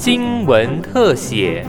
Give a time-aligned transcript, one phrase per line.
[0.00, 1.62] 新闻特写。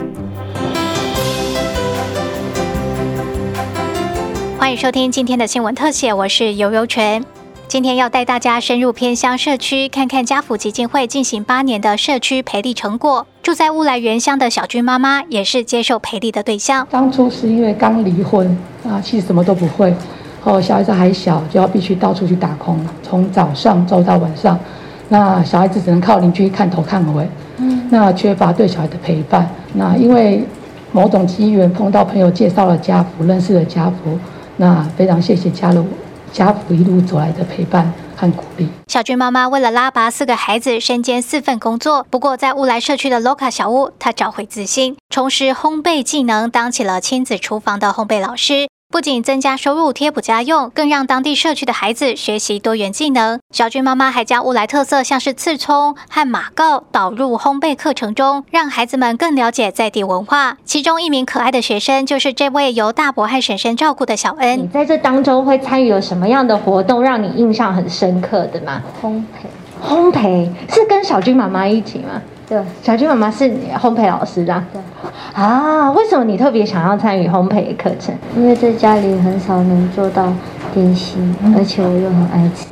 [4.58, 7.22] 欢迎收听今天的新闻特写，我是游游泉。
[7.68, 13.26] 今天要带大家深入偏乡社区，看看家福基金会进行八年的社区培力成果。
[13.42, 16.88] 住在乌来原乡的小军妈妈，也是接受培力的对象。
[16.90, 18.56] 当初是因为刚离婚
[18.88, 19.94] 啊，其实什么都不会，
[20.44, 24.58] 哦，小孩子还小，就要必须到处去打工，从早上做到晚上。
[25.12, 27.28] 那小孩子只能靠邻居看头看尾，
[27.58, 29.46] 嗯，那缺乏对小孩的陪伴。
[29.74, 30.42] 那因为
[30.90, 34.18] 某种机缘碰到朋友介绍了家福，认识了家福，
[34.56, 35.86] 那非常谢谢家人。
[36.32, 38.66] 家福一路走来的陪伴和鼓励。
[38.88, 42.06] 小军妈妈为了拉拔四个孩子，身兼四份工作。
[42.08, 48.71] 不过，在乌来社区的 Loka 小屋，她找回自信，重拾烘焙技能，当起了亲子厨房的烘焙老师。
[48.92, 53.40] 不仅增加收入贴补家用，更让当地社区的孩子学习多元技能。
[53.50, 60.58] 小军妈妈还将乌来特色，像是刺葱和马告导入烘焙课程中，让孩子们更了解在地文化。
[60.66, 64.58] 其中一名可爱的学生就是这位由大伯和婶婶照顾的小恩。
[64.58, 68.82] 你在这当中会参与了什么样的活动，让你印象很深刻的吗？
[69.02, 72.20] 烘焙，烘焙是跟小军妈妈一起吗？
[72.52, 73.44] 对，小军妈妈是
[73.80, 74.62] 烘焙老师的。
[74.74, 74.82] 对。
[75.32, 78.14] 啊，为什么你特别想要参与烘焙的课程？
[78.36, 80.30] 因为在家里很少能做到
[80.74, 82.66] 点心，而且我又很爱吃。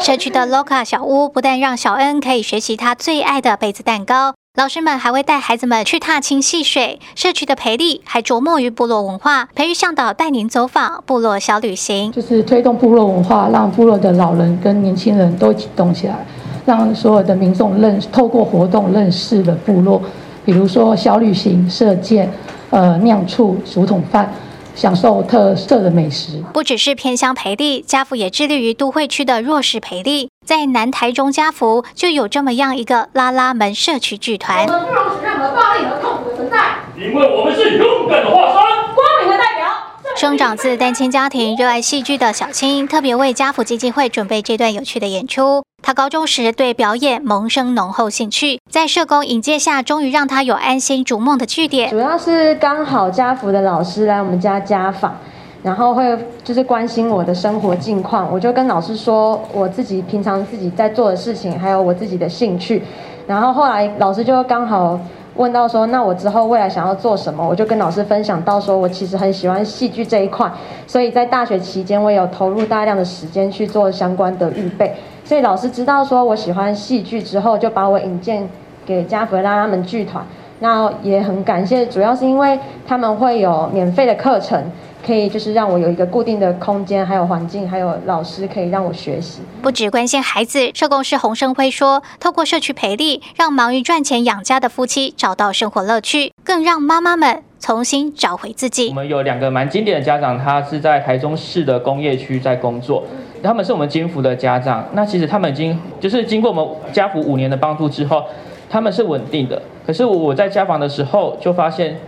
[0.00, 6.98] 社区的 Loca 小屋不但让小恩可以学习他最爱的杯子蛋糕，老师们还会带孩子们去踏青戏水。
[7.14, 16.16] 社区的培力还琢磨于部落文化，培育向导带您走访部落小旅行，就是推动部落文化，让部落的老人跟年轻人都一起动起来，
[16.64, 20.00] 让所有的民众认透过活动认识了部落。
[20.44, 22.32] 比如说小旅行、射箭、
[22.70, 24.32] 呃酿醋、竹筒饭，
[24.74, 26.42] 享受特色的美食。
[26.52, 30.28] 不只是偏乡培力，家福也致力于都会区的弱势培力。
[30.44, 34.66] 在南台中家福就有这么样一个拉拉门社区剧团。
[34.66, 36.58] 我们不容许任何暴力和痛苦的存在，
[36.96, 38.54] 因为我们是勇敢的化身，
[38.94, 39.68] 光明的代表。
[40.16, 45.62] 生长自单亲家庭、热爱戏剧的小青，特别为家福基金会准备这段有趣的演出。
[45.82, 51.90] 他高中时对表演萌生浓厚兴趣，在社工引荐下，终于让他有安心逐梦的据点。
[51.90, 55.16] 主要是刚好家福的老师来我们家家访，
[55.64, 62.82] 然后会就是关心我的生活近况，我就跟老师说我自己平常自己在做的事情，还有我自己的兴趣。
[63.26, 64.98] 然后后来老师就刚好
[65.34, 67.46] 问到说，那我之后未来想要做什么？
[67.46, 70.50] 我就跟老师分享到说，我其实很喜欢戏剧这一块，
[70.86, 74.94] 所以在大学期间我有投入大量的时间去做相关的预备。
[75.24, 78.46] 所以老师知道说我喜欢戏剧之后，就把我引荐
[78.84, 80.24] 给加弗拉他们剧团。
[80.58, 82.56] 那也很感谢，主要是因为
[82.86, 84.62] 他们会有免费的课程，
[85.04, 89.40] 可以就是让我有一个固定的空间，还有环境，还有老师可以让我学习。
[89.60, 98.88] 不只关心孩子，社工师洪生辉说，透过社区培力，让忙于赚钱养家的夫妻找到生活乐趣，更让妈妈们重新找回自己。
[98.90, 103.02] 我们有两个蛮经典的家长，他是在台中市的工业区在工作。
[103.42, 108.24] 他们是我们金福的家长，那其实他们已经就是经过我们家福五年的帮助之后，
[108.70, 109.60] 他们是稳定的。
[109.84, 111.98] 可是我在家访的时候就发现，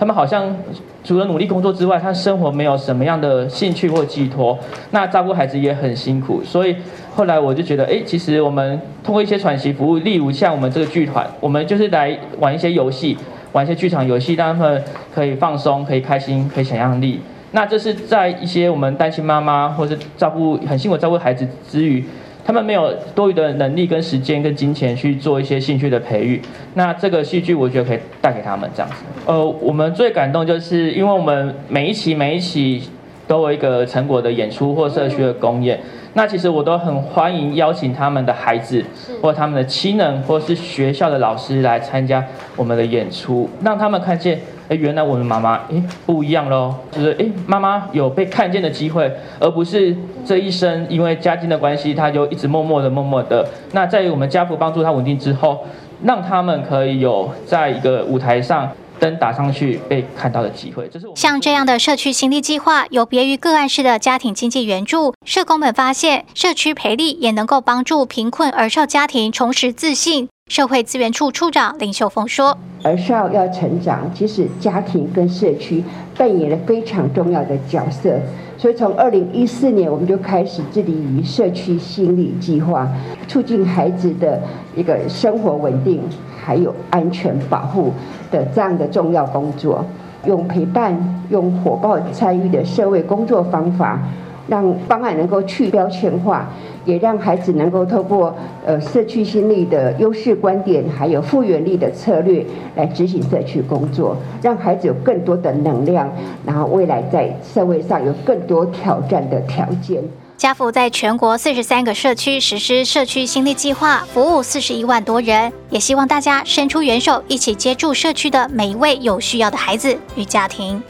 [0.00, 0.56] 他们好像
[1.04, 4.58] 除了努力工作之外，他生活没有什么样的兴趣或寄托。
[4.92, 6.74] 那照顾孩子也很辛苦，所以
[7.14, 13.14] 后来我就觉得，哎，其实我们通过一些喘息服务，例如像我们这个剧团，我们就是来玩一些游戏，
[13.52, 14.82] 玩一些剧场游戏，让他们
[15.14, 17.20] 可以放松，可以开心，可以想象力。
[17.52, 22.02] 那这是在一些我们担心妈妈或是照顾很辛苦照顾孩子之余，
[22.44, 26.40] 他们没有多余的能力跟时间跟金钱去做一些兴趣的培育。
[26.74, 28.96] 那这个戏剧我觉得可以带给他们这样子。
[29.26, 32.82] 呃，我们最感动就是因为我们每一期每一期
[33.26, 35.78] 都有一个成果的演出或社区的公演。
[36.14, 38.84] 那其实我都很欢迎邀请他们的孩子
[39.22, 42.24] 或他们的亲人或是学校的老师来参加
[42.56, 44.40] 我们的演出，让他们看见。
[44.70, 53.44] 哎，原来我们妈妈哎不一样喽，就是哎妈妈有被看见的机会，而不是这一生因为家境的关系，她就一直默默的默默的。
[53.72, 55.66] 那在于我们家父帮助她稳定之后，
[56.04, 58.70] 让他们可以有在一个舞台上
[59.00, 60.88] 灯打上去被看到的机会。
[60.88, 70.28] 这是像这样的社区行力计划，有别于个案式的家庭经济援助，社工们发现社区培力也能够帮助贫困儿少家庭重拾自信。
[70.50, 75.84] 社会资源处处长林秀峰说：“儿少要成长，其实家庭跟社区
[76.18, 78.18] 扮演了非常重要的角色。
[78.58, 82.88] 所以从二零一四年，我们就开始致力于社区心理计划，
[83.28, 84.42] 促进孩子的
[84.74, 86.02] 一个生活稳定，
[86.44, 87.92] 还有安全保护
[88.32, 89.84] 的这样的重要工作。
[90.26, 94.00] 用陪伴、用火爆参与的社会工作方法，
[94.48, 96.48] 让方案能够去标签化，
[96.84, 98.34] 也让孩子能够透过
[98.66, 102.44] 呃社区心力的优势观点，还有复原力的策略
[102.74, 106.10] 来执行社区工作，让孩子有更多的能量，
[106.44, 110.02] 然后未来在社会上有更多挑战的条件。
[110.36, 120.82] 家福在全国四十三个社区实施社区心力计划，服务四十一万多人，也希望大家伸出援手，一起接住社区的每一位有需要的孩子与家庭。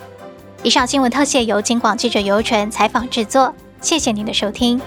[0.62, 4.78] 以上新闻特写由金广记者尤纯采访制作，谢谢您的收听。